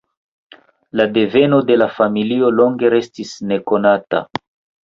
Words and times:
La 1.01 1.05
deveno 1.17 1.59
de 1.67 1.77
la 1.81 1.89
familio 1.99 2.51
longe 2.63 2.91
restis 2.97 3.37
nekonata. 3.53 4.27